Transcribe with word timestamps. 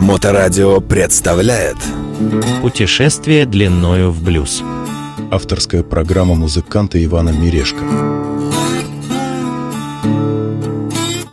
Моторадио 0.00 0.80
представляет 0.80 1.76
Путешествие 2.62 3.46
длиною 3.46 4.10
в 4.10 4.24
блюз 4.24 4.62
Авторская 5.30 5.84
программа 5.84 6.34
музыканта 6.34 7.02
Ивана 7.04 7.28
Мирешко 7.28 7.78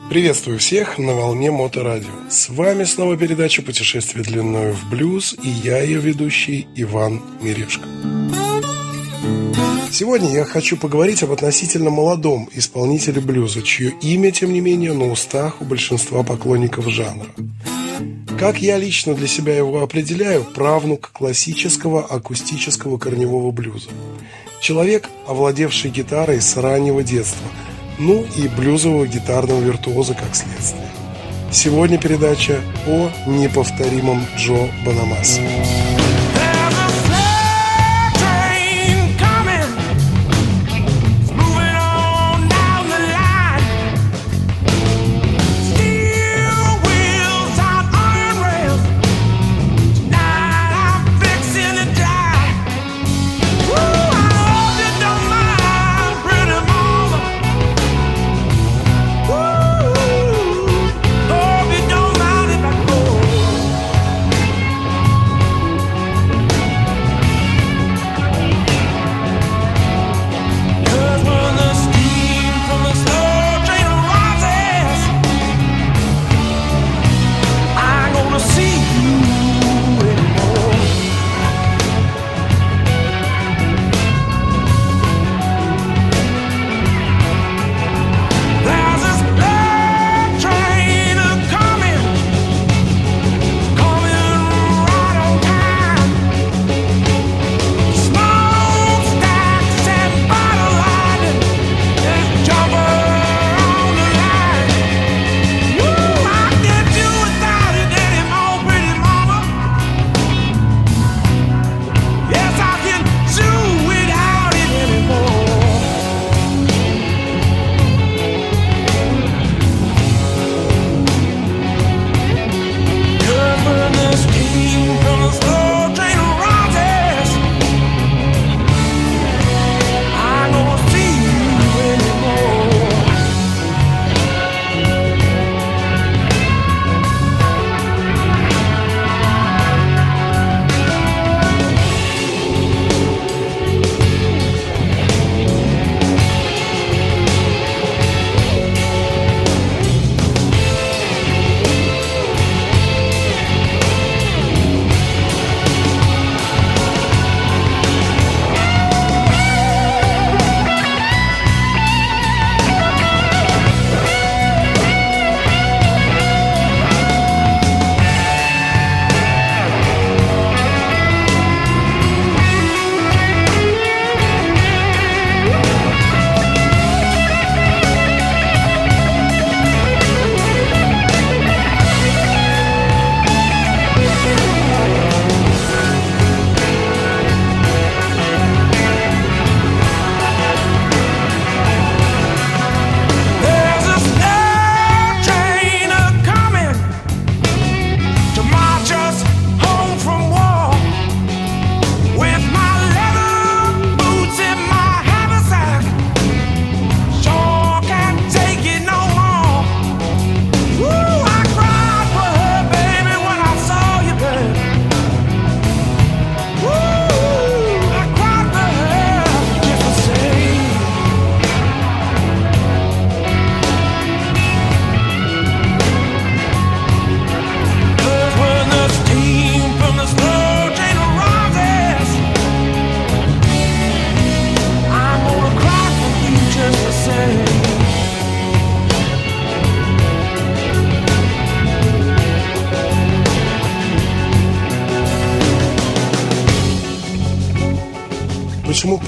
Приветствую 0.09 0.59
всех 0.59 0.99
на 0.99 1.13
волне 1.13 1.51
Моторадио. 1.51 2.07
С 2.29 2.49
вами 2.49 2.83
снова 2.83 3.17
передача 3.17 3.61
«Путешествие 3.63 4.23
длиною 4.23 4.73
в 4.73 4.89
блюз» 4.89 5.35
и 5.43 5.49
я, 5.49 5.81
ее 5.81 5.99
ведущий 5.99 6.67
Иван 6.75 7.21
Мирешко. 7.41 7.83
Сегодня 9.97 10.29
я 10.29 10.43
хочу 10.43 10.75
поговорить 10.75 11.23
об 11.23 11.31
относительно 11.31 11.89
молодом 11.89 12.49
исполнителе 12.51 13.21
блюза, 13.21 13.61
чье 13.61 13.93
имя, 14.01 14.29
тем 14.29 14.51
не 14.51 14.59
менее, 14.59 14.91
на 14.91 15.09
устах 15.09 15.61
у 15.61 15.63
большинства 15.63 16.21
поклонников 16.21 16.89
жанра. 16.89 17.27
Как 18.37 18.61
я 18.61 18.77
лично 18.77 19.13
для 19.13 19.27
себя 19.27 19.55
его 19.55 19.81
определяю, 19.81 20.43
правнук 20.43 21.11
классического 21.13 22.03
акустического 22.03 22.97
корневого 22.97 23.51
блюза. 23.51 23.87
Человек, 24.59 25.09
овладевший 25.27 25.91
гитарой 25.91 26.41
с 26.41 26.57
раннего 26.57 27.01
детства, 27.01 27.47
ну 27.97 28.25
и 28.35 28.49
блюзового 28.49 29.07
гитарного 29.07 29.61
виртуоза 29.61 30.13
как 30.13 30.35
следствие. 30.35 30.89
Сегодня 31.53 31.97
передача 31.97 32.59
о 32.85 33.09
неповторимом 33.27 34.25
Джо 34.35 34.69
Банамасе. 34.85 35.94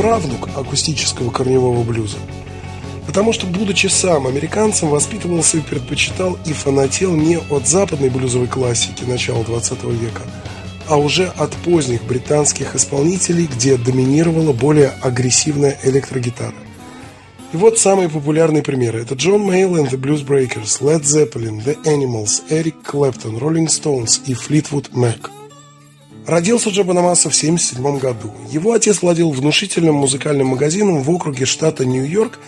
Правнук 0.08 0.48
акустического 0.56 1.32
корневого 1.32 1.84
блюза? 1.84 2.16
Потому 3.06 3.34
что, 3.34 3.46
будучи 3.46 3.88
сам 3.88 4.26
американцем, 4.26 4.88
воспитывался 4.88 5.58
и 5.58 5.62
предпочитал 5.62 6.38
и 6.46 6.54
фанател 6.54 7.14
не 7.14 7.38
от 7.38 7.68
западной 7.68 8.10
блюзовой 8.10 8.48
классики 8.48 9.04
начала 9.04 9.44
20 9.44 9.84
века, 9.84 10.22
а 10.88 10.96
уже 10.96 11.28
от 11.28 11.52
поздних 11.58 12.06
британских 12.06 12.74
исполнителей, 12.74 13.48
где 13.54 13.76
доминировала 13.76 14.54
более 14.54 14.94
агрессивная 15.02 15.78
электрогитара. 15.84 16.56
И 17.52 17.58
вот 17.58 17.78
самые 17.78 18.08
популярные 18.08 18.64
примеры. 18.64 19.02
Это 19.02 19.16
Джон 19.16 19.42
Мейл 19.42 19.76
and 19.76 19.90
the 19.90 20.00
Blues 20.00 20.26
Breakers, 20.26 20.82
Led 20.82 21.02
Zeppelin, 21.02 21.62
The 21.66 21.84
Animals, 21.84 22.44
Эрик 22.50 22.82
Клэптон, 22.82 23.36
Rolling 23.36 23.68
Stones 23.68 24.22
и 24.26 24.32
Fleetwood 24.32 24.92
Mac. 24.94 25.30
Родился 26.28 26.72
Джо 26.72 26.84
Банамаса 26.84 27.30
в 27.30 27.38
1977 27.38 28.00
году. 28.00 28.34
Его 28.52 28.74
отец 28.74 29.02
владел 29.02 29.32
внушительным 29.32 29.96
музыкальным 29.96 30.48
магазином 30.48 31.02
в 31.02 31.10
округе 31.10 31.46
штата 31.46 31.86
Нью-Йорк, 31.86 32.40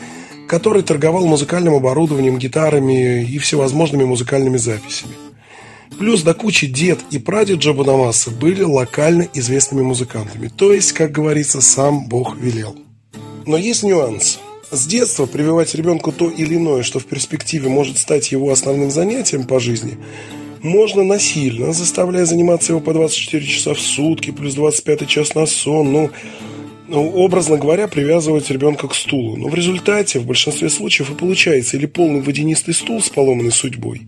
который 0.50 0.84
торговал 0.84 1.26
музыкальным 1.26 1.76
оборудованием, 1.76 2.38
гитарами 2.38 3.24
и 3.24 3.38
всевозможными 3.38 4.04
музыкальными 4.04 4.58
записями. 4.58 5.14
Плюс 5.98 6.24
до 6.24 6.34
кучи 6.34 6.68
дед 6.68 7.00
и 7.10 7.20
прадед 7.20 7.60
Джо 7.60 7.72
Бонамасса 7.72 8.32
были 8.32 8.64
локально 8.64 9.30
известными 9.34 9.82
музыкантами, 9.82 10.50
то 10.50 10.74
есть, 10.74 10.92
как 10.92 11.14
говорится, 11.14 11.62
сам 11.62 12.06
Бог 12.10 12.38
велел. 12.38 12.76
Но 13.46 13.56
есть 13.56 13.84
нюанс. 13.84 14.40
С 14.72 14.86
детства 14.88 15.26
прививать 15.26 15.74
ребенку 15.74 16.12
то 16.12 16.30
или 16.30 16.56
иное, 16.56 16.84
что 16.84 17.00
в 17.00 17.06
перспективе 17.06 17.70
может 17.70 17.98
стать 17.98 18.34
его 18.34 18.52
основным 18.52 18.92
занятием 18.92 19.46
по 19.46 19.60
жизни, 19.60 19.98
можно 20.62 21.04
насильно, 21.04 21.74
заставляя 21.74 22.26
заниматься 22.26 22.74
его 22.74 22.82
по 22.82 22.94
24 22.94 23.46
часа 23.46 23.74
в 23.74 23.80
сутки, 23.80 24.32
плюс 24.32 24.56
25 24.56 25.08
час 25.08 25.36
на 25.36 25.46
сон, 25.46 25.92
ну, 25.92 26.10
ну, 26.88 27.08
образно 27.12 27.58
говоря, 27.58 27.88
привязывать 27.88 28.50
ребенка 28.50 28.88
к 28.88 28.96
стулу. 28.96 29.36
Но 29.38 29.48
в 29.48 29.56
результате, 29.56 30.20
в 30.20 30.26
большинстве 30.26 30.70
случаев, 30.70 31.12
и 31.12 31.16
получается 31.16 31.78
или 31.78 31.86
полный 31.86 32.22
водянистый 32.22 32.74
стул 32.74 33.02
с 33.02 33.10
поломанной 33.10 33.52
судьбой, 33.52 34.02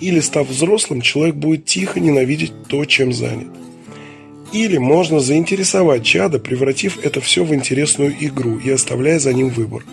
или, 0.00 0.20
став 0.20 0.48
взрослым, 0.48 1.00
человек 1.00 1.36
будет 1.36 1.64
тихо 1.64 2.00
ненавидеть 2.00 2.52
то, 2.68 2.84
чем 2.84 3.12
занят. 3.12 3.48
Или 4.52 4.76
можно 4.76 5.20
заинтересовать 5.20 6.04
чада, 6.04 6.38
превратив 6.38 6.98
это 7.04 7.20
все 7.20 7.44
в 7.44 7.54
интересную 7.54 8.14
игру 8.20 8.58
и 8.58 8.70
оставляя 8.70 9.18
за 9.18 9.32
ним 9.32 9.50
выбор. 9.50 9.84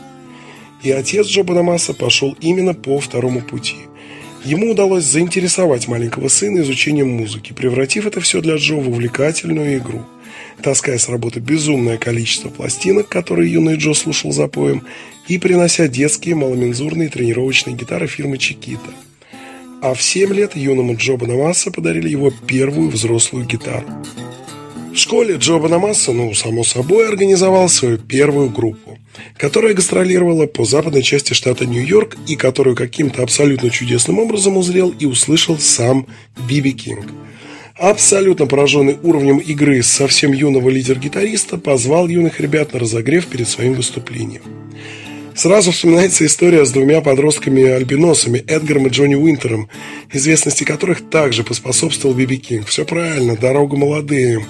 И 0.82 0.92
отец 0.92 1.28
Джоба 1.28 1.54
Намаса 1.54 1.94
пошел 1.94 2.36
именно 2.42 2.74
по 2.74 3.00
второму 3.00 3.42
пути. 3.42 3.78
Ему 4.44 4.72
удалось 4.72 5.06
заинтересовать 5.06 5.88
маленького 5.88 6.28
сына 6.28 6.60
изучением 6.62 7.10
музыки, 7.10 7.54
превратив 7.54 8.06
это 8.06 8.20
все 8.20 8.42
для 8.42 8.56
Джо 8.58 8.76
в 8.76 8.90
увлекательную 8.90 9.78
игру. 9.78 10.04
Таская 10.62 10.98
с 10.98 11.08
работы 11.08 11.40
безумное 11.40 11.98
количество 11.98 12.50
пластинок, 12.50 13.08
которые 13.08 13.52
юный 13.52 13.78
Джо 13.78 13.94
слушал 13.94 14.34
за 14.34 14.48
поем, 14.48 14.84
и 15.30 15.38
принося 15.38 15.88
детские 15.88 16.36
маломензурные 16.36 17.08
тренировочные 17.08 17.76
гитары 17.76 18.08
фирмы 18.08 18.38
Чикита. 18.38 18.92
А 19.82 19.94
в 19.94 20.02
7 20.02 20.34
лет 20.34 20.58
юному 20.58 20.96
Джо 20.96 21.16
Бонамасса 21.16 21.72
подарили 21.72 22.10
его 22.10 22.32
первую 22.46 22.90
взрослую 22.90 23.46
гитару. 23.46 23.88
В 24.94 24.98
школе 24.98 25.38
Джо 25.38 25.58
Бонамасса, 25.58 26.12
ну, 26.12 26.36
само 26.36 26.64
собой, 26.64 27.08
организовал 27.08 27.68
свою 27.68 27.98
первую 27.98 28.52
группу, 28.52 29.00
которая 29.38 29.74
гастролировала 29.74 30.46
по 30.46 30.66
западной 30.66 31.02
части 31.02 31.34
штата 31.34 31.66
Нью-Йорк 31.66 32.16
и 32.28 32.36
которую 32.36 32.76
каким-то 32.76 33.24
абсолютно 33.24 33.72
чудесным 33.72 34.20
образом 34.20 34.56
узрел 34.56 34.94
и 35.00 35.08
услышал 35.08 35.58
сам 35.58 36.06
Биби 36.48 36.74
Кинг. 36.74 37.08
Абсолютно 37.76 38.46
пораженный 38.46 38.96
уровнем 39.02 39.40
игры 39.40 39.82
совсем 39.82 40.32
юного 40.32 40.70
лидер-гитариста 40.70 41.58
позвал 41.58 42.08
юных 42.08 42.40
ребят 42.40 42.74
на 42.74 42.80
разогрев 42.80 43.26
перед 43.26 43.50
своим 43.50 43.74
выступлением. 43.74 44.44
Сразу 45.34 45.72
вспоминается 45.72 46.24
история 46.28 46.66
с 46.66 46.72
двумя 46.72 47.02
подростками-альбиносами 47.02 48.44
Эдгаром 48.46 48.86
и 48.86 48.90
Джонни 48.92 49.16
Уинтером, 49.16 49.70
известности 50.12 50.64
которых 50.64 51.10
также 51.10 51.44
поспособствовал 51.44 52.14
Биби 52.14 52.38
Кинг. 52.38 52.68
Все 52.68 52.86
правильно, 52.86 53.36
дорога 53.36 53.76
молодым. 53.76 54.46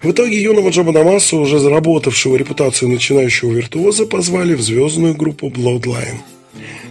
В 0.00 0.12
итоге 0.12 0.40
юного 0.40 0.70
Джоба 0.70 0.92
Дамаса, 0.92 1.36
уже 1.36 1.58
заработавшего 1.58 2.36
репутацию 2.36 2.88
начинающего 2.88 3.52
виртуоза, 3.52 4.06
позвали 4.06 4.54
в 4.54 4.60
звездную 4.60 5.14
группу 5.14 5.48
Bloodline. 5.48 6.18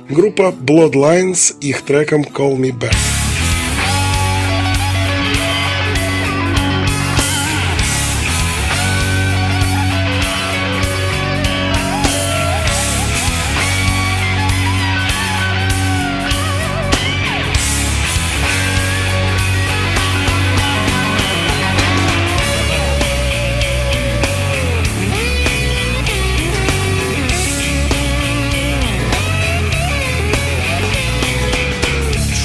Группа 0.09 0.54
Bloodline 0.59 1.33
с 1.33 1.56
их 1.62 1.83
треком 1.83 2.24
«Call 2.24 2.57
Me 2.57 2.71
Back». 2.71 3.16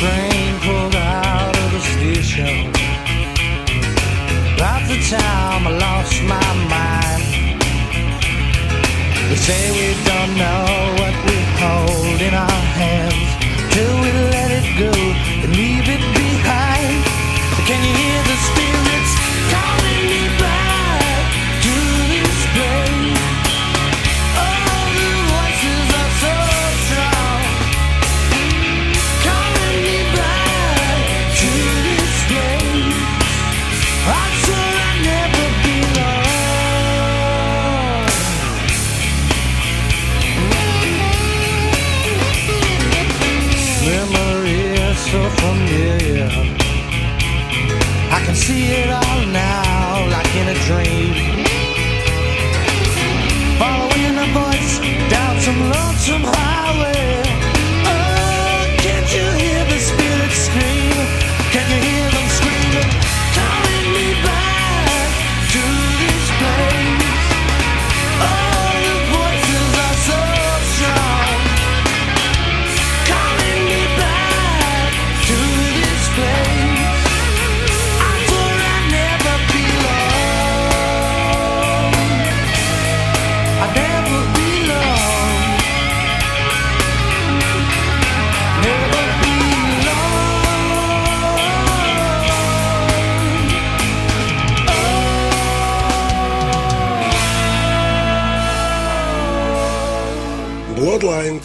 train 0.03 0.59
pulled 0.65 0.97
out 0.97 1.55
of 1.63 1.69
the 1.75 1.83
station. 1.95 2.59
About 4.57 4.83
the 4.91 4.99
time 5.15 5.63
I 5.71 5.73
lost 5.87 6.17
my 6.35 6.51
mind. 6.75 7.23
They 9.29 9.41
say 9.47 9.63
we 9.79 9.89
don't 10.11 10.33
know 10.43 10.65
what 10.99 11.15
we're 11.27 11.51
holding 11.63 12.35
on. 12.35 12.72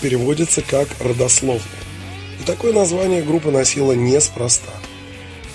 Переводится 0.08 0.62
как 0.62 0.88
«родословная». 1.02 1.84
И 2.40 2.46
такое 2.46 2.72
название 2.72 3.22
группа 3.22 3.52
носила 3.52 3.92
неспроста. 3.92 4.72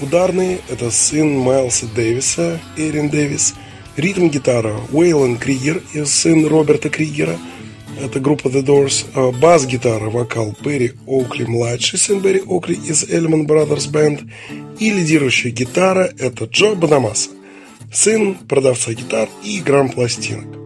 Ударные– 0.03 0.59
это 0.69 0.91
сын 0.91 1.39
Майлса 1.39 1.87
Дэвиса, 1.87 2.61
Эрин 2.77 3.09
Дэвис, 3.09 3.55
ритм-гитара– 3.97 4.79
Уэйлон 4.93 5.39
Кригер 5.39 5.81
и 5.95 6.05
сын 6.05 6.47
Роберта 6.47 6.91
Кригера, 6.91 7.39
это 7.99 8.21
группа 8.21 8.49
The 8.49 8.63
Doors, 8.63 9.07
а 9.15 9.33
бас-гитара, 9.33 10.11
вокал 10.11 10.55
Берри 10.63 10.93
Оукли 11.07 11.45
младший, 11.45 11.99
сын 11.99 12.19
Берри 12.21 12.41
Оукли 12.41 12.75
из 12.75 13.09
Эльман 13.09 13.47
Brothers 13.47 13.91
Band, 13.91 14.29
и 14.79 14.91
лидирующая 14.91 15.51
гитара– 15.51 16.13
это 16.19 16.45
Джо 16.45 16.75
Банамаса, 16.75 17.31
сын 17.91 18.35
продавца 18.35 18.93
гитар 18.93 19.31
и 19.43 19.61
грамм-пластинок. 19.61 20.62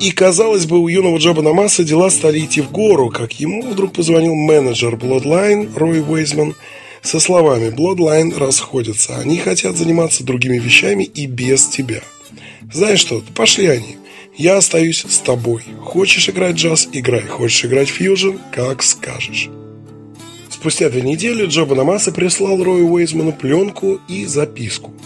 И, 0.00 0.12
казалось 0.12 0.66
бы, 0.66 0.78
у 0.78 0.86
юного 0.86 1.18
Джоба 1.18 1.42
Намаса 1.42 1.82
дела 1.82 2.08
стали 2.10 2.38
идти 2.38 2.60
в 2.60 2.70
гору, 2.70 3.10
как 3.10 3.32
ему 3.40 3.62
вдруг 3.62 3.92
позвонил 3.92 4.34
менеджер 4.34 4.94
Bloodline 4.94 5.76
Рой 5.76 6.00
Уэйзман 6.00 6.54
со 7.02 7.18
словами 7.18 7.70
«Bloodline 7.70 8.38
расходятся, 8.38 9.18
они 9.18 9.38
хотят 9.38 9.76
заниматься 9.76 10.22
другими 10.22 10.58
вещами 10.58 11.02
и 11.02 11.26
без 11.26 11.66
тебя». 11.66 12.00
Знаешь 12.72 13.00
что, 13.00 13.22
пошли 13.34 13.66
они. 13.66 13.96
Я 14.36 14.58
остаюсь 14.58 15.04
с 15.08 15.18
тобой. 15.18 15.62
Хочешь 15.82 16.28
играть 16.28 16.54
джаз– 16.54 16.88
играй. 16.92 17.22
Хочешь 17.22 17.64
играть 17.64 17.88
фьюжн– 17.88 18.36
как 18.52 18.84
скажешь. 18.84 19.48
Спустя 20.48 20.90
две 20.90 21.02
недели 21.02 21.46
Джоба 21.46 21.74
Намаса 21.74 22.12
прислал 22.12 22.62
Рою 22.62 22.88
Уэйзману 22.88 23.32
пленку 23.32 24.00
и 24.06 24.26
записку– 24.26 24.92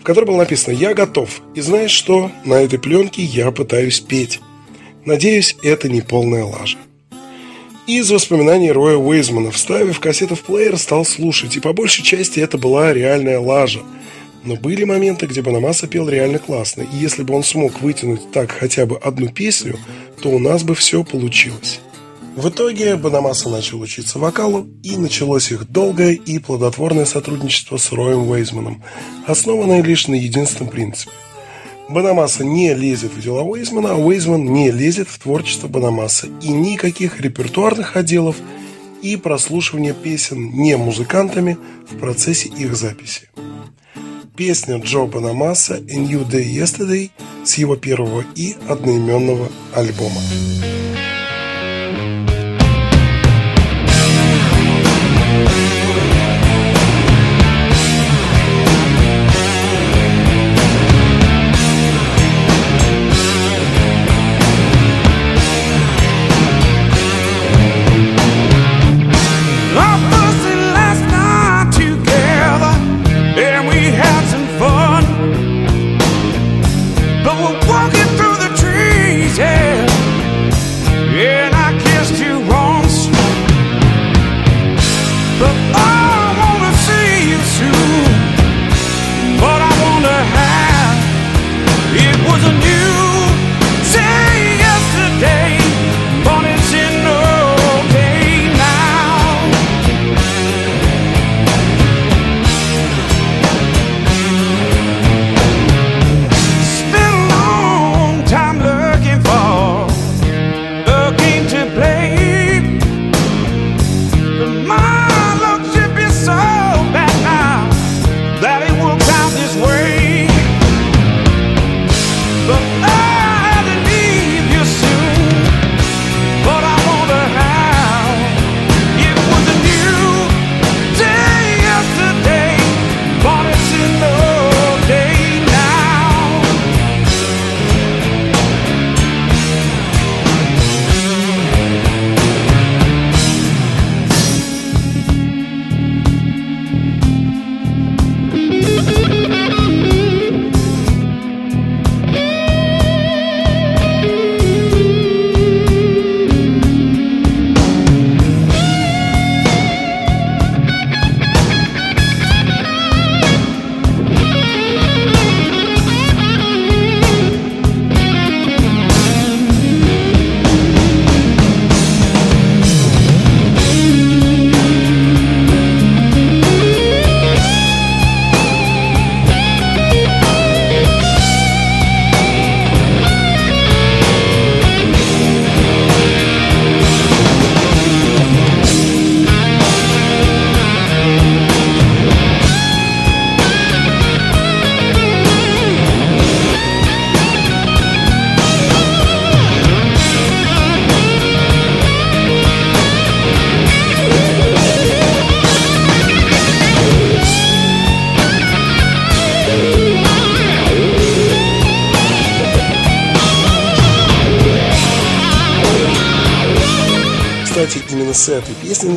в 0.00 0.02
которой 0.02 0.24
было 0.24 0.38
написано 0.38 0.74
«Я 0.74 0.94
готов, 0.94 1.42
и 1.54 1.60
знаешь 1.60 1.90
что? 1.90 2.30
На 2.44 2.54
этой 2.54 2.78
пленке 2.78 3.22
я 3.22 3.50
пытаюсь 3.50 4.00
петь». 4.00 4.40
Надеюсь, 5.04 5.56
это 5.62 5.88
не 5.88 6.02
полная 6.02 6.44
лажа. 6.44 6.78
Из 7.86 8.10
воспоминаний 8.10 8.70
Роя 8.70 8.96
Уэйзмана, 8.96 9.50
вставив 9.50 9.98
кассету 9.98 10.36
в 10.36 10.42
плеер, 10.42 10.76
стал 10.76 11.04
слушать, 11.04 11.56
и 11.56 11.60
по 11.60 11.72
большей 11.72 12.04
части 12.04 12.38
это 12.38 12.58
была 12.58 12.92
реальная 12.92 13.40
лажа. 13.40 13.80
Но 14.44 14.56
были 14.56 14.84
моменты, 14.84 15.26
где 15.26 15.42
Банамаса 15.42 15.86
пел 15.86 16.08
реально 16.08 16.38
классно, 16.38 16.82
и 16.82 16.96
если 16.96 17.22
бы 17.22 17.34
он 17.34 17.42
смог 17.42 17.80
вытянуть 17.80 18.30
так 18.32 18.52
хотя 18.52 18.86
бы 18.86 18.96
одну 18.96 19.28
песню, 19.28 19.78
то 20.22 20.30
у 20.30 20.38
нас 20.38 20.62
бы 20.62 20.74
все 20.74 21.02
получилось. 21.02 21.80
В 22.36 22.48
итоге 22.48 22.96
Банамаса 22.96 23.48
начал 23.48 23.80
учиться 23.80 24.18
вокалу, 24.18 24.68
и 24.84 24.96
началось 24.96 25.50
их 25.50 25.70
долгое 25.70 26.12
и 26.12 26.38
плодотворное 26.38 27.04
сотрудничество 27.04 27.76
с 27.76 27.90
Роем 27.90 28.28
Уэйзманом, 28.28 28.82
основанное 29.26 29.82
лишь 29.82 30.06
на 30.06 30.14
единственном 30.14 30.70
принципе. 30.70 31.10
Банамаса 31.88 32.44
не 32.44 32.72
лезет 32.72 33.12
в 33.12 33.20
дела 33.20 33.42
Уэйзмана, 33.42 33.92
а 33.92 33.96
Уэйзман 33.96 34.44
не 34.44 34.70
лезет 34.70 35.08
в 35.08 35.18
творчество 35.18 35.66
Банамаса, 35.66 36.28
и 36.40 36.50
никаких 36.50 37.20
репертуарных 37.20 37.96
отделов 37.96 38.36
и 39.02 39.16
прослушивания 39.16 39.92
песен 39.92 40.52
не 40.52 40.76
музыкантами 40.76 41.58
в 41.90 41.98
процессе 41.98 42.48
их 42.48 42.76
записи. 42.76 43.28
Песня 44.36 44.78
Джо 44.78 45.06
Банамаса 45.06 45.74
«A 45.74 45.96
New 45.96 46.20
Day 46.20 46.44
Yesterday» 46.44 47.10
с 47.44 47.58
его 47.58 47.74
первого 47.74 48.24
и 48.36 48.54
одноименного 48.68 49.48
альбома. 49.74 50.20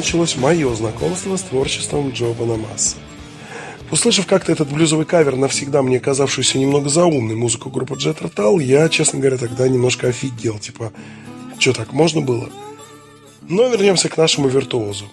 Началось 0.03 0.35
мое 0.35 0.75
знакомство 0.75 1.37
с 1.37 1.43
творчеством 1.43 2.09
Джо 2.09 2.33
Банамаса. 2.33 2.97
Услышав 3.89 4.27
как-то 4.27 4.51
этот 4.51 4.69
блюзовый 4.69 5.05
кавер, 5.05 5.37
навсегда 5.37 5.81
мне 5.81 6.01
казавшуюся 6.01 6.59
немного 6.59 6.89
заумной 6.89 7.35
музыку 7.35 7.69
группы 7.69 7.93
Jet 7.93 8.19
Rotal, 8.19 8.61
я, 8.61 8.89
честно 8.89 9.19
говоря, 9.19 9.37
тогда 9.37 9.65
немножко 9.69 10.09
офигел. 10.09 10.59
Типа, 10.59 10.91
что 11.57 11.71
так 11.71 11.93
можно 11.93 12.19
было? 12.19 12.49
Но 13.47 13.69
вернемся 13.69 14.09
к 14.09 14.17
нашему 14.17 14.49
виртуозу. 14.49 15.05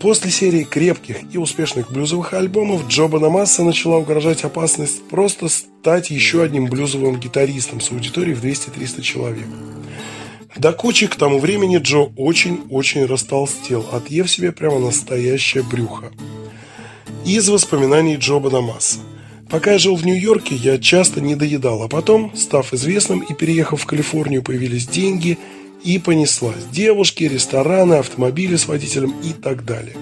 После 0.00 0.32
серии 0.32 0.64
крепких 0.64 1.18
и 1.32 1.38
успешных 1.38 1.92
блюзовых 1.92 2.34
альбомов 2.34 2.88
Джо 2.88 3.06
Банамасса 3.06 3.62
начала 3.62 3.98
угрожать 3.98 4.42
опасность 4.42 5.06
просто 5.08 5.48
стать 5.48 6.10
еще 6.10 6.42
одним 6.42 6.66
блюзовым 6.66 7.20
гитаристом 7.20 7.80
с 7.80 7.92
аудиторией 7.92 8.34
в 8.34 8.44
200-300 8.44 9.02
человек. 9.02 9.46
До 10.58 10.72
кучи 10.72 11.06
к 11.06 11.16
тому 11.16 11.38
времени 11.38 11.78
Джо 11.78 12.08
очень-очень 12.16 13.04
растолстел, 13.04 13.86
отъев 13.92 14.30
себе 14.30 14.52
прямо 14.52 14.78
настоящее 14.78 15.62
брюхо. 15.62 16.10
Из 17.26 17.48
воспоминаний 17.48 18.16
Джо 18.16 18.38
Бадамаса. 18.38 19.00
Пока 19.50 19.72
я 19.72 19.78
жил 19.78 19.96
в 19.96 20.04
Нью-Йорке, 20.04 20.54
я 20.54 20.78
часто 20.78 21.20
не 21.20 21.36
доедал, 21.36 21.82
а 21.82 21.88
потом, 21.88 22.34
став 22.34 22.72
известным 22.72 23.20
и 23.20 23.34
переехав 23.34 23.82
в 23.82 23.86
Калифорнию, 23.86 24.42
появились 24.42 24.86
деньги 24.86 25.38
и 25.84 25.98
понеслась. 25.98 26.64
Девушки, 26.72 27.24
рестораны, 27.24 27.94
автомобили 27.94 28.56
с 28.56 28.66
водителем 28.66 29.14
и 29.22 29.32
так 29.32 29.64
далее. 29.64 29.96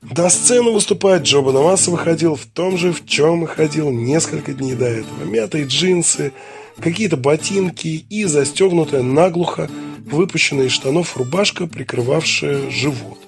До 0.00 0.28
сцены 0.28 0.70
выступать 0.70 1.22
Джо 1.22 1.40
Бадамаса 1.40 1.90
выходил 1.90 2.34
в 2.36 2.46
том 2.46 2.78
же, 2.78 2.92
в 2.92 3.04
чем 3.04 3.44
и 3.44 3.46
ходил 3.46 3.90
несколько 3.90 4.52
дней 4.52 4.74
до 4.74 4.86
этого. 4.86 5.24
Мятые 5.24 5.66
джинсы, 5.66 6.32
какие-то 6.78 7.16
ботинки 7.16 8.04
и 8.08 8.24
застегнутая 8.24 9.02
наглухо 9.02 9.70
выпущенная 10.04 10.66
из 10.66 10.72
штанов 10.72 11.16
рубашка, 11.16 11.66
прикрывавшая 11.66 12.70
живот. 12.70 13.18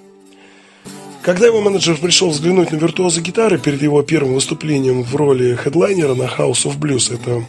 Когда 1.23 1.47
его 1.47 1.61
менеджер 1.61 1.97
пришел 1.99 2.31
взглянуть 2.31 2.73
на 2.73 2.77
виртуоза 2.77 3.21
гитары 3.21 3.57
перед 3.59 3.81
его 3.81 4.03
первым 4.03 4.35
выступлением 4.35 5.05
в 5.05 5.15
роли 5.15 5.55
хедлайнера 5.55 6.15
на 6.15 6.25
House 6.25 6.65
of 6.65 6.79
Blues, 6.79 7.15
это, 7.15 7.45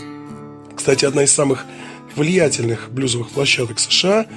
кстати, 0.76 1.06
одна 1.06 1.24
из 1.24 1.34
самых 1.34 1.66
влиятельных 2.16 2.92
блюзовых 2.92 3.32
площадок 3.32 3.80
США, 3.80 4.28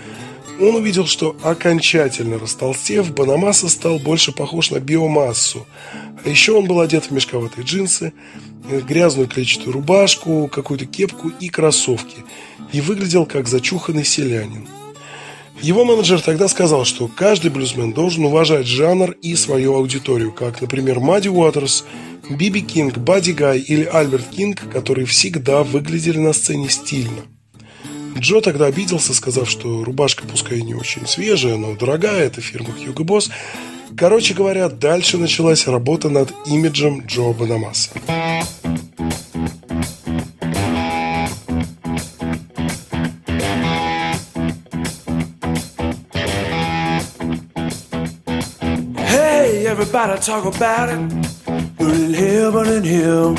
Он 0.59 0.75
увидел, 0.77 1.07
что 1.07 1.37
окончательно 1.43 2.39
растолстев, 2.39 3.13
Банамаса 3.13 3.69
стал 3.69 3.99
больше 3.99 4.33
похож 4.33 4.71
на 4.71 4.81
биомассу. 4.81 5.67
А 6.25 6.29
еще 6.29 6.53
он 6.53 6.67
был 6.67 6.81
одет 6.81 7.05
в 7.05 7.11
мешковатые 7.11 7.65
джинсы, 7.65 8.15
грязную 8.89 9.29
клетчатую 9.29 9.75
рубашку, 9.75 10.49
какую-то 10.49 10.87
кепку 10.87 11.29
и 11.29 11.49
кроссовки. 11.51 12.25
И 12.73 12.81
выглядел 12.81 13.27
как 13.27 13.49
зачуханный 13.49 14.05
селянин. 14.05 14.67
Его 15.61 15.85
менеджер 15.85 16.21
тогда 16.21 16.49
сказал, 16.49 16.85
что 16.85 17.09
каждый 17.09 17.51
блюзмен 17.51 17.93
должен 17.93 18.25
уважать 18.25 18.67
жанр 18.67 19.13
и 19.23 19.35
свою 19.37 19.75
аудиторию, 19.75 20.33
как, 20.33 20.61
например, 20.61 21.01
Мадди 21.01 21.29
Уотерс, 21.29 21.85
Биби 22.29 22.61
Кинг, 22.61 22.99
Бадди 22.99 23.33
Гай 23.33 23.59
или 23.59 23.85
Альберт 23.85 24.29
Кинг, 24.31 24.71
которые 24.71 25.07
всегда 25.07 25.63
выглядели 25.65 26.19
на 26.19 26.33
сцене 26.33 26.69
стильно. 26.69 27.23
Джо 28.19 28.41
тогда 28.41 28.67
обиделся, 28.67 29.15
сказав, 29.15 29.49
что 29.51 29.85
рубашка 29.85 30.27
пускай 30.27 30.63
не 30.63 30.75
очень 30.75 31.07
свежая, 31.07 31.57
но 31.57 31.75
дорогая, 31.75 32.27
это 32.27 32.41
фирма 32.41 32.71
Hugo 32.71 33.05
Boss. 33.05 33.31
Короче 33.97 34.35
говоря, 34.35 34.69
дальше 34.69 35.19
началась 35.19 35.67
работа 35.67 36.09
над 36.09 36.33
имиджем 36.47 37.05
Джо 37.07 37.33
Банамаса. 37.33 37.91
everybody 49.67 50.21
talk 50.21 50.45
about 50.45 50.89
it. 50.89 50.99
Burning 51.77 52.15
hell, 52.15 52.53
burning 52.53 52.85
hell. 52.85 53.37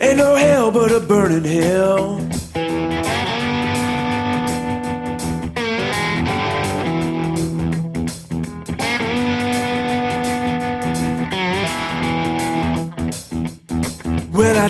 Ain't 0.00 0.18
no 0.18 0.34
hell 0.34 0.70
but 0.70 0.92
a 0.92 1.00
burning 1.00 1.44
hell. 1.44 2.25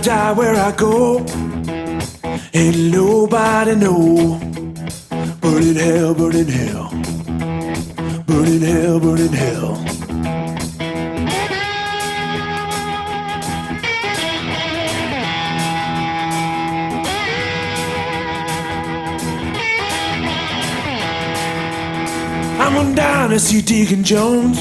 Die, 0.06 0.32
where 0.34 0.54
I 0.54 0.70
go, 0.70 1.18
ain't 2.54 2.92
nobody 2.92 3.74
know. 3.74 4.38
Burning 5.40 5.74
hell, 5.74 6.14
burning 6.14 6.46
hell, 6.46 6.90
burning 8.24 8.60
hell, 8.60 9.00
burning 9.00 9.32
hell. 9.32 9.74
I'm 22.60 22.76
went 22.76 22.96
down 22.96 23.30
to 23.30 23.40
see 23.40 23.60
Deacon 23.60 24.04
Jones. 24.04 24.60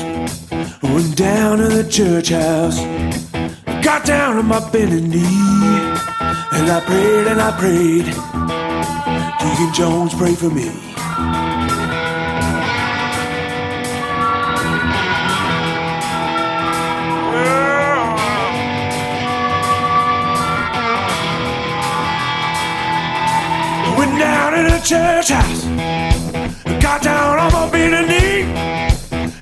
I 0.49 0.77
went 0.81 1.15
down 1.15 1.59
to 1.59 1.67
the 1.67 1.87
church 1.87 2.29
house. 2.29 2.79
Got 3.85 4.03
down 4.03 4.37
on 4.37 4.47
my 4.47 4.67
bended 4.71 5.03
knee. 5.03 5.21
And 5.21 6.71
I 6.71 6.81
prayed 6.83 7.27
and 7.27 7.39
I 7.39 7.51
prayed. 7.55 8.05
Deacon 9.39 9.73
Jones, 9.75 10.15
pray 10.15 10.33
for 10.33 10.49
me. 10.49 10.71
I 23.83 23.95
went 23.99 24.17
down 24.19 24.53
to 24.53 24.63
the 24.63 24.79
church 24.79 25.29
house 25.29 25.63
got 26.81 27.03
down 27.03 27.37
on 27.37 27.53
my 27.53 27.69
bended 27.69 28.07
knee 28.09 28.41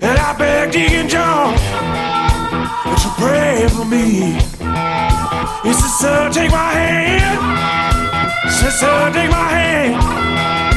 and 0.01 0.19
I 0.19 0.35
begged 0.37 0.73
Deacon 0.73 1.07
John 1.07 1.53
to 1.55 2.22
pray 3.23 3.67
for 3.69 3.85
me. 3.85 4.35
He 5.65 5.71
said, 5.79 5.93
son, 6.01 6.31
take 6.31 6.51
my 6.51 6.71
hand. 6.79 8.51
He 8.51 8.71
son, 8.71 9.13
take 9.13 9.31
my 9.31 9.49
hand. 9.57 10.72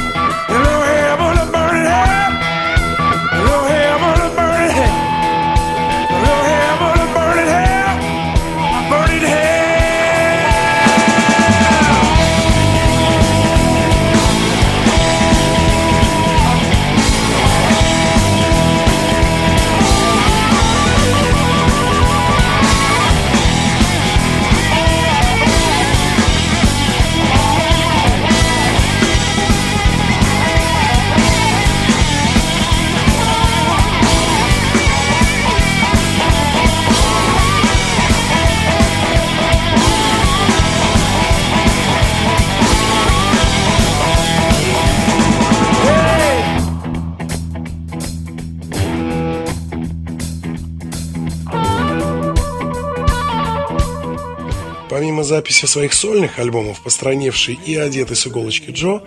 Записи 55.46 55.66
своих 55.66 55.94
сольных 55.94 56.40
альбомов, 56.40 56.80
постраневший 56.80 57.56
и 57.66 57.76
одетый 57.76 58.16
с 58.16 58.26
иголочки 58.26 58.72
Джо 58.72 59.02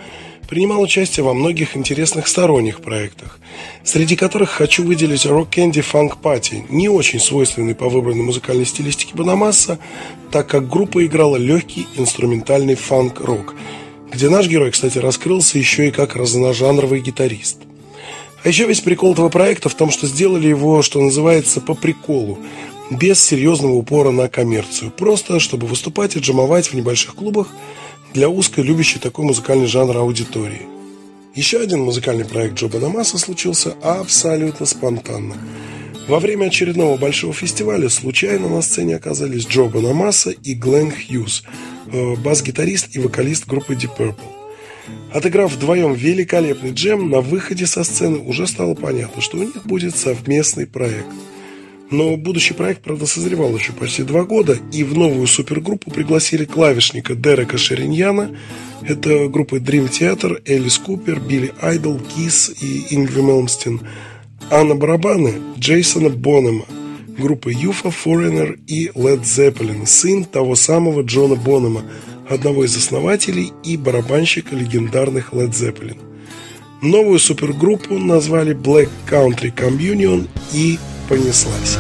принимал 0.48 0.82
участие 0.82 1.26
во 1.26 1.34
многих 1.34 1.76
интересных 1.76 2.30
сторонних 2.30 2.80
проектах, 2.80 3.40
среди 3.84 4.16
которых 4.16 4.50
хочу 4.50 4.86
выделить 4.86 5.26
Rock 5.26 5.50
Candy 5.50 5.84
Funk 5.84 6.14
Party, 6.24 6.64
не 6.70 6.88
очень 6.88 7.20
свойственный 7.20 7.76
по 7.76 7.90
выбранной 7.90 8.24
музыкальной 8.24 8.66
стилистике 8.66 9.16
Банамасса, 9.16 9.80
так 10.32 10.48
как 10.48 10.70
группа 10.70 11.06
играла 11.06 11.36
легкий 11.36 11.88
инструментальный 11.98 12.76
фанк-рок, 12.76 13.56
где 14.10 14.30
наш 14.30 14.48
герой, 14.48 14.72
кстати, 14.72 14.98
раскрылся 14.98 15.58
еще 15.58 15.90
и 15.90 15.92
как 15.92 16.16
разножанровый 16.16 17.02
гитарист. 17.02 17.58
А 18.44 18.48
еще 18.48 18.66
весь 18.66 18.80
прикол 18.80 19.12
этого 19.12 19.28
проекта 19.28 19.68
в 19.68 19.76
том, 19.76 19.92
что 19.92 20.08
сделали 20.08 20.48
его, 20.48 20.82
что 20.82 21.02
называется, 21.02 21.60
по 21.60 21.74
приколу, 21.74 22.40
без 22.90 23.24
серьезного 23.24 23.74
упора 23.74 24.12
на 24.12 24.28
коммерцию, 24.30 24.92
просто 24.92 25.40
чтобы 25.40 25.68
выступать 25.68 26.16
и 26.16 26.20
джамовать 26.20 26.68
в 26.68 26.74
небольших 26.74 27.16
клубах 27.16 27.50
для 28.14 28.30
узкой 28.30 28.64
любящей 28.64 29.00
такой 29.00 29.26
музыкальный 29.26 29.68
жанр 29.68 29.98
аудитории. 29.98 30.68
Еще 31.36 31.60
один 31.60 31.82
музыкальный 31.82 32.26
проект 32.26 32.56
Джо 32.56 32.68
Банамаса 32.68 33.18
случился 33.18 33.76
абсолютно 33.84 34.66
спонтанно. 34.66 35.36
Во 36.08 36.20
время 36.20 36.46
очередного 36.46 36.98
большого 36.98 37.34
фестиваля 37.34 37.88
случайно 37.88 38.50
на 38.50 38.64
сцене 38.64 38.96
оказались 38.96 39.46
Джо 39.46 39.66
Банамаса 39.66 40.32
и 40.32 40.56
Глен 40.56 40.92
Хьюз, 40.92 41.44
э, 41.92 42.16
бас-гитарист 42.16 42.96
и 42.96 43.00
вокалист 43.00 43.46
группы 43.46 43.76
Deep 43.76 43.96
Purple. 43.96 44.16
Отыграв 45.14 45.54
вдвоем 45.54 45.94
великолепный 45.94 46.72
джем, 46.72 47.12
на 47.12 47.22
выходе 47.22 47.68
со 47.68 47.84
сцены 47.84 48.18
уже 48.18 48.48
стало 48.48 48.74
понятно, 48.74 49.22
что 49.22 49.38
у 49.38 49.44
них 49.44 49.66
будет 49.66 49.96
совместный 49.96 50.66
проект. 50.66 51.06
Но 51.92 52.18
будущий 52.18 52.54
проект, 52.54 52.84
правда, 52.84 53.08
созревал 53.08 53.56
еще 53.56 53.72
почти 53.72 54.04
два 54.04 54.24
года, 54.24 54.58
и 54.72 54.84
в 54.84 54.96
новую 54.96 55.26
супергруппу 55.26 55.90
пригласили 55.90 56.46
клавишника 56.46 57.16
Дерека 57.16 57.58
Шериньяна. 57.58 58.36
Это 58.88 59.28
группы 59.28 59.58
Dream 59.58 59.90
Theater, 59.90 60.40
Элис 60.46 60.78
Купер, 60.78 61.20
Билли 61.20 61.52
Айдол, 61.62 62.00
Кис 62.00 62.52
и 62.62 62.94
Ингви 62.94 63.22
Мелмстин. 63.22 63.82
А 64.52 64.64
на 64.64 64.76
барабаны 64.76 65.34
Джейсона 65.58 66.10
Бонема, 66.10 66.66
группы 67.18 67.52
Юфа, 67.52 67.90
Foreigner 67.90 68.60
и 68.68 68.90
Led 68.90 69.24
Zeppelin, 69.24 69.88
сын 69.88 70.26
того 70.26 70.56
самого 70.56 71.02
Джона 71.02 71.36
Бонема, 71.36 71.84
одного 72.30 72.66
из 72.66 72.78
основателей 72.78 73.52
и 73.64 73.78
барабанщика 73.78 74.56
легендарных 74.56 75.34
Led 75.34 75.52
Zeppelin. 75.52 75.98
Новую 76.84 77.20
супергруппу 77.20 77.98
назвали 77.98 78.56
Black 78.56 78.90
Country 79.10 79.54
Communion 79.54 80.28
и 80.54 80.78
понеслась. 81.10 81.80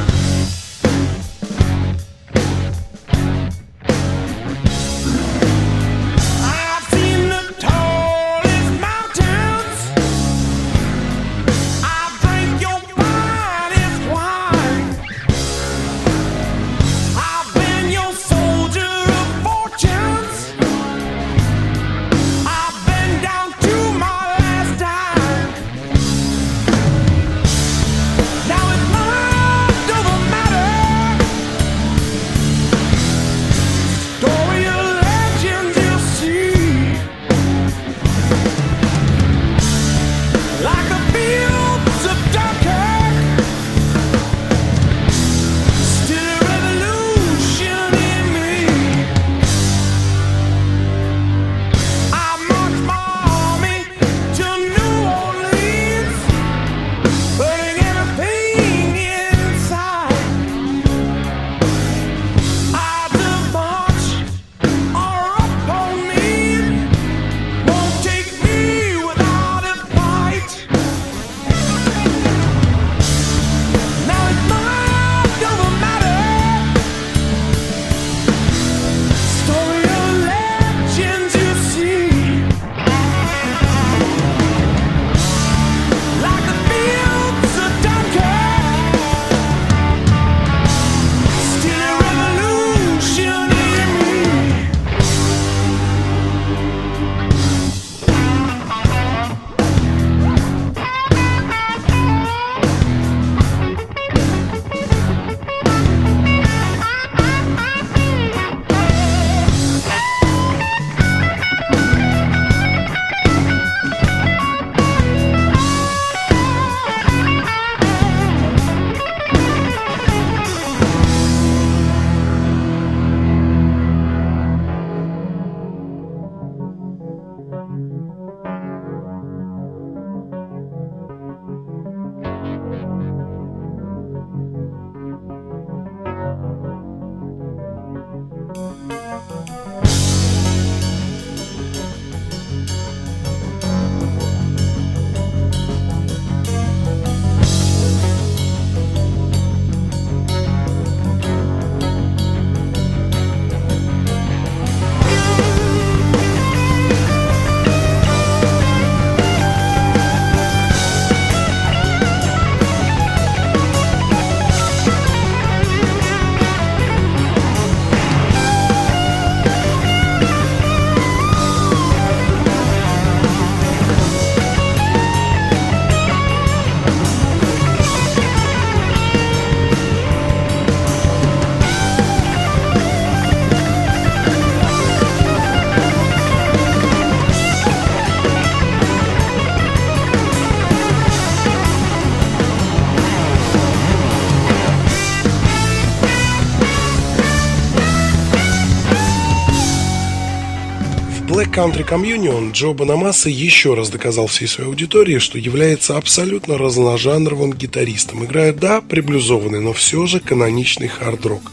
Country 201.60 201.86
Communion 201.86 202.54
Джо 202.54 202.72
Банамасса 202.72 203.30
еще 203.30 203.74
раз 203.74 203.90
доказал 203.90 204.28
всей 204.28 204.48
своей 204.48 204.70
аудитории, 204.70 205.18
что 205.18 205.38
является 205.38 205.98
абсолютно 205.98 206.58
разножанровым 206.58 207.52
гитаристом. 207.52 208.24
Играет, 208.24 208.62
да, 208.62 208.80
приблюзованный, 208.80 209.60
но 209.60 209.74
все 209.74 210.06
же 210.06 210.22
каноничный 210.22 210.88
хард-рок. 210.88 211.52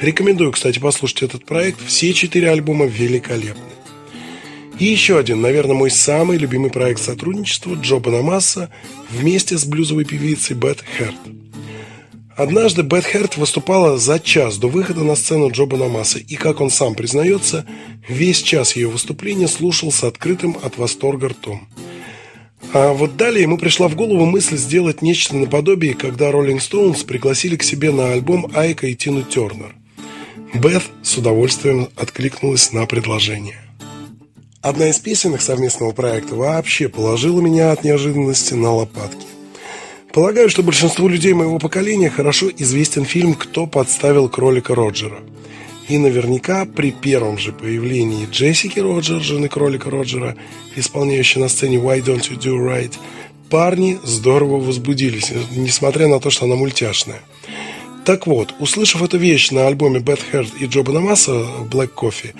Рекомендую, 0.00 0.50
кстати, 0.50 0.78
послушать 0.78 1.24
этот 1.24 1.44
проект. 1.44 1.78
Все 1.86 2.14
четыре 2.14 2.48
альбома 2.48 2.86
великолепны. 2.86 3.60
И 4.78 4.86
еще 4.86 5.18
один, 5.18 5.42
наверное, 5.42 5.76
мой 5.76 5.90
самый 5.90 6.38
любимый 6.38 6.70
проект 6.70 7.02
сотрудничества 7.02 7.74
Джо 7.74 7.96
Банамасса 7.96 8.70
вместе 9.10 9.58
с 9.58 9.66
блюзовой 9.66 10.06
певицей 10.06 10.56
Бет 10.56 10.82
Херт. 10.96 11.16
Однажды 12.36 12.82
Бет 12.82 13.04
Херт 13.04 13.36
выступала 13.36 13.96
за 13.96 14.18
час 14.18 14.58
до 14.58 14.66
выхода 14.68 15.04
на 15.04 15.14
сцену 15.14 15.50
Джо 15.50 15.66
Банамасса, 15.66 16.18
и, 16.18 16.34
как 16.34 16.60
он 16.60 16.68
сам 16.68 16.96
признается, 16.96 17.64
весь 18.08 18.42
час 18.42 18.74
ее 18.74 18.88
выступления 18.88 19.46
слушал 19.46 19.92
с 19.92 20.02
открытым 20.02 20.56
от 20.62 20.76
восторга 20.76 21.28
ртом. 21.28 21.68
А 22.72 22.92
вот 22.92 23.16
далее 23.16 23.42
ему 23.42 23.56
пришла 23.56 23.86
в 23.86 23.94
голову 23.94 24.24
мысль 24.24 24.56
сделать 24.56 25.00
нечто 25.00 25.36
наподобие, 25.36 25.94
когда 25.94 26.32
Роллинг 26.32 26.60
Стоунс 26.60 27.04
пригласили 27.04 27.54
к 27.54 27.62
себе 27.62 27.92
на 27.92 28.12
альбом 28.12 28.50
Айка 28.52 28.88
и 28.88 28.96
Тину 28.96 29.22
Тернер. 29.22 29.76
Бет 30.54 30.82
с 31.02 31.16
удовольствием 31.16 31.88
откликнулась 31.94 32.72
на 32.72 32.86
предложение. 32.86 33.60
Одна 34.60 34.88
из 34.88 34.98
песен 34.98 35.34
их 35.34 35.42
совместного 35.42 35.92
проекта 35.92 36.34
вообще 36.34 36.88
положила 36.88 37.40
меня 37.40 37.70
от 37.70 37.84
неожиданности 37.84 38.54
на 38.54 38.72
лопатки. 38.72 39.33
Полагаю, 40.14 40.48
что 40.48 40.62
большинству 40.62 41.08
людей 41.08 41.32
моего 41.32 41.58
поколения 41.58 42.08
хорошо 42.08 42.48
известен 42.56 43.04
фильм 43.04 43.34
«Кто 43.34 43.66
подставил 43.66 44.28
кролика 44.28 44.72
Роджера». 44.72 45.18
И 45.88 45.98
наверняка 45.98 46.66
при 46.66 46.92
первом 46.92 47.36
же 47.36 47.50
появлении 47.50 48.28
Джессики 48.30 48.78
Роджер, 48.78 49.20
жены 49.20 49.48
кролика 49.48 49.90
Роджера, 49.90 50.36
исполняющей 50.76 51.40
на 51.40 51.48
сцене 51.48 51.78
«Why 51.78 52.00
don't 52.00 52.30
you 52.30 52.38
do 52.38 52.54
right», 52.56 52.92
парни 53.50 53.98
здорово 54.04 54.60
возбудились, 54.60 55.32
несмотря 55.50 56.06
на 56.06 56.20
то, 56.20 56.30
что 56.30 56.44
она 56.44 56.54
мультяшная. 56.54 57.20
Так 58.04 58.28
вот, 58.28 58.54
услышав 58.60 59.02
эту 59.02 59.18
вещь 59.18 59.50
на 59.50 59.66
альбоме 59.66 59.98
Bad 59.98 60.20
Heart 60.32 60.52
и 60.60 60.66
Джоба 60.66 60.92
Намаса 60.92 61.44
Black 61.68 61.90
Coffee, 61.92 62.34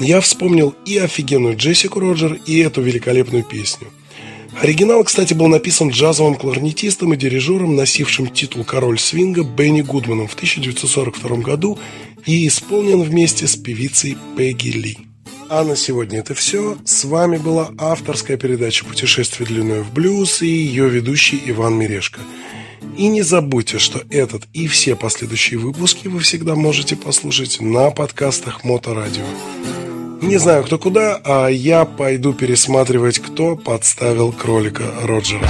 я 0.00 0.20
вспомнил 0.20 0.74
и 0.84 0.98
офигенную 0.98 1.56
Джессику 1.56 2.00
Роджер, 2.00 2.40
и 2.46 2.58
эту 2.58 2.82
великолепную 2.82 3.44
песню. 3.44 3.86
Оригинал, 4.60 5.02
кстати, 5.04 5.34
был 5.34 5.48
написан 5.48 5.88
джазовым 5.88 6.34
кларнетистом 6.34 7.14
и 7.14 7.16
дирижером, 7.16 7.74
носившим 7.74 8.28
титул 8.28 8.64
«Король 8.64 8.98
свинга» 8.98 9.42
Бенни 9.42 9.82
Гудманом 9.82 10.28
в 10.28 10.34
1942 10.34 11.36
году 11.38 11.78
и 12.26 12.46
исполнен 12.46 13.02
вместе 13.02 13.46
с 13.46 13.56
певицей 13.56 14.16
Пегги 14.36 14.68
Ли. 14.68 14.98
А 15.48 15.64
на 15.64 15.76
сегодня 15.76 16.20
это 16.20 16.34
все. 16.34 16.76
С 16.84 17.04
вами 17.04 17.36
была 17.38 17.70
авторская 17.76 18.36
передача 18.36 18.84
«Путешествие 18.84 19.46
длиной 19.46 19.82
в 19.82 19.92
блюз» 19.92 20.42
и 20.42 20.46
ее 20.46 20.88
ведущий 20.88 21.42
Иван 21.46 21.74
Мирешко. 21.74 22.20
И 22.96 23.08
не 23.08 23.22
забудьте, 23.22 23.78
что 23.78 24.02
этот 24.10 24.44
и 24.52 24.66
все 24.66 24.96
последующие 24.96 25.58
выпуски 25.58 26.08
вы 26.08 26.20
всегда 26.20 26.54
можете 26.54 26.94
послушать 26.96 27.60
на 27.60 27.90
подкастах 27.90 28.64
Моторадио. 28.64 29.24
Не 30.22 30.38
знаю, 30.38 30.62
кто 30.62 30.78
куда, 30.78 31.20
а 31.24 31.48
я 31.48 31.84
пойду 31.84 32.32
пересматривать, 32.32 33.18
кто 33.18 33.56
подставил 33.56 34.32
кролика 34.32 34.84
Роджера. 35.02 35.48